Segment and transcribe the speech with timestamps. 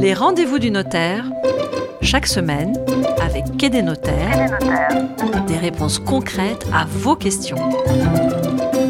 [0.00, 1.24] Les rendez-vous du notaire,
[2.00, 2.76] chaque semaine,
[3.20, 4.58] avec Quai des notaires,
[5.46, 7.56] des réponses concrètes à vos questions.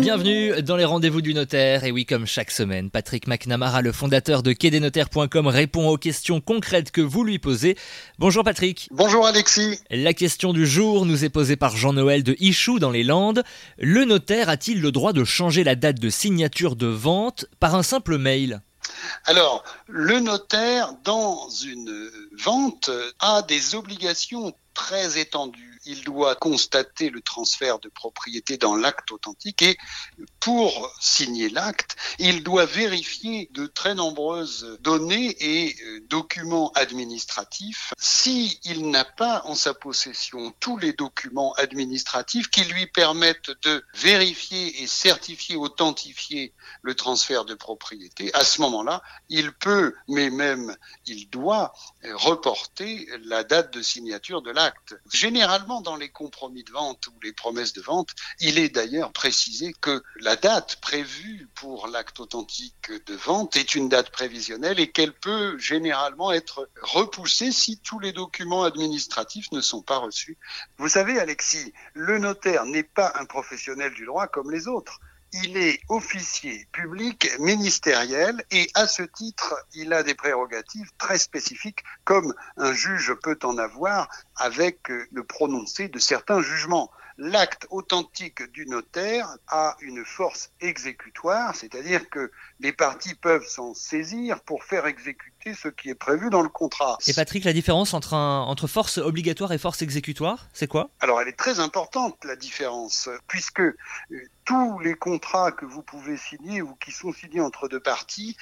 [0.00, 1.84] Bienvenue dans les rendez-vous du notaire.
[1.84, 6.90] Et oui, comme chaque semaine, Patrick McNamara, le fondateur de quai-des-notaires.com, répond aux questions concrètes
[6.90, 7.76] que vous lui posez.
[8.18, 8.88] Bonjour Patrick.
[8.90, 9.78] Bonjour Alexis.
[9.90, 13.44] La question du jour nous est posée par Jean-Noël de Ichou dans les Landes.
[13.78, 17.84] Le notaire a-t-il le droit de changer la date de signature de vente par un
[17.84, 18.60] simple mail?
[19.24, 22.90] Alors, le notaire, dans une vente,
[23.20, 29.62] a des obligations très étendues il doit constater le transfert de propriété dans l'acte authentique
[29.62, 29.76] et
[30.40, 37.92] pour signer l'acte, il doit vérifier de très nombreuses données et euh, documents administratifs.
[37.98, 38.58] Si
[38.92, 44.86] n'a pas en sa possession tous les documents administratifs qui lui permettent de vérifier et
[44.86, 50.76] certifier, authentifier le transfert de propriété, à ce moment-là, il peut, mais même
[51.06, 51.72] il doit,
[52.14, 54.94] reporter la date de signature de l'acte.
[55.12, 59.74] Généralement, dans les compromis de vente ou les promesses de vente, il est d'ailleurs précisé
[59.80, 65.12] que la date prévue pour l'acte authentique de vente est une date prévisionnelle et qu'elle
[65.12, 70.38] peut généralement être repoussée si tous les documents administratifs ne sont pas reçus.
[70.78, 75.00] Vous savez, Alexis, le notaire n'est pas un professionnel du droit comme les autres
[75.32, 81.84] il est officier public ministériel et à ce titre, il a des prérogatives très spécifiques
[82.04, 86.90] comme un juge peut en avoir avec le prononcé de certains jugements.
[87.18, 94.40] L'acte authentique du notaire a une force exécutoire, c'est-à-dire que les parties peuvent s'en saisir
[94.40, 96.98] pour faire exécuter ce qui est prévu dans le contrat.
[97.06, 100.90] Et Patrick, la différence entre, entre force obligatoire et force exécutoire, c'est quoi?
[101.00, 103.74] Alors elle est très importante, la différence, puisque euh,
[104.44, 108.36] tous les contrats que vous pouvez signer ou qui sont signés entre deux parties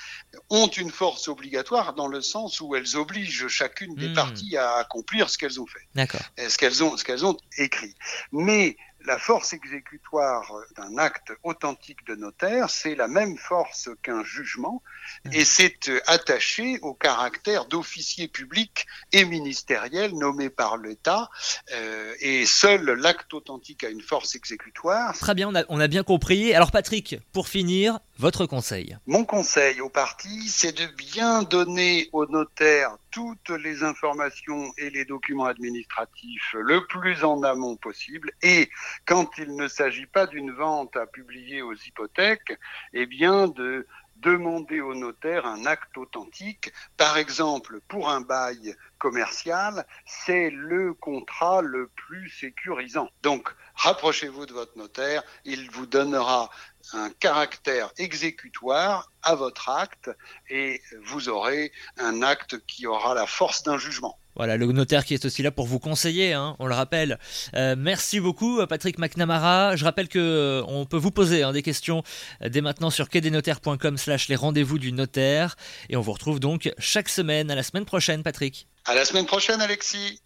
[0.49, 4.15] ont une force obligatoire dans le sens où elles obligent chacune des hmm.
[4.15, 6.21] parties à accomplir ce qu'elles ont fait, D'accord.
[6.39, 7.95] ce qu'elles ont, ce qu'elles ont écrit.
[8.33, 8.70] Mais
[9.05, 14.83] la force exécutoire d'un acte authentique de notaire, c'est la même force qu'un jugement
[15.25, 15.31] mmh.
[15.33, 21.31] et c'est euh, attaché au caractère d'officier public et ministériel nommé par l'État.
[21.73, 25.17] Euh, et seul l'acte authentique a une force exécutoire.
[25.19, 26.55] Très bien, on a, on a bien compris.
[26.55, 28.99] Alors Patrick, pour finir, votre conseil.
[29.07, 35.07] Mon conseil aux parties, c'est de bien donner au notaire toutes les informations et les
[35.07, 38.31] documents administratifs le plus en amont possible.
[38.43, 38.69] Et
[39.07, 42.59] quand il ne s'agit pas d'une vente à publier aux hypothèques,
[42.93, 43.87] eh bien de
[44.23, 46.73] demander au notaire un acte authentique.
[46.97, 53.09] Par exemple, pour un bail commercial, c'est le contrat le plus sécurisant.
[53.23, 56.51] Donc, rapprochez-vous de votre notaire, il vous donnera
[56.93, 60.11] un caractère exécutoire à votre acte
[60.49, 64.19] et vous aurez un acte qui aura la force d'un jugement.
[64.37, 67.19] Voilà, le notaire qui est aussi là pour vous conseiller, hein, on le rappelle.
[67.55, 69.77] Euh, merci beaucoup, Patrick McNamara.
[69.77, 72.03] Je rappelle que euh, on peut vous poser hein, des questions
[72.43, 75.57] euh, dès maintenant sur quai-des-notaires.com slash les rendez-vous du notaire.
[75.89, 77.51] Et on vous retrouve donc chaque semaine.
[77.51, 78.67] À la semaine prochaine, Patrick.
[78.87, 80.21] À la semaine prochaine, Alexis.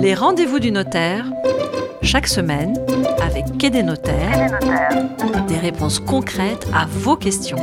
[0.00, 1.26] Les rendez-vous du notaire,
[2.02, 2.74] chaque semaine,
[3.20, 4.58] avec Quai des notaires,
[5.46, 7.58] des réponses concrètes à vos questions.